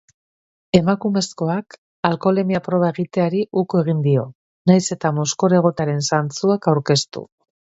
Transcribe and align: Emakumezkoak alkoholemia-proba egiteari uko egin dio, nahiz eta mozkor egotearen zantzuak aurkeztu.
Emakumezkoak 0.77 1.75
alkoholemia-proba 2.09 2.89
egiteari 2.95 3.43
uko 3.63 3.83
egin 3.85 4.01
dio, 4.07 4.25
nahiz 4.73 4.83
eta 4.97 5.13
mozkor 5.21 5.57
egotearen 5.61 6.03
zantzuak 6.13 6.69
aurkeztu. 6.75 7.25